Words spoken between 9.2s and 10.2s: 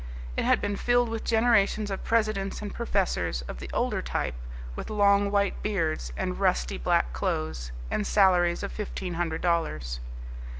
dollars.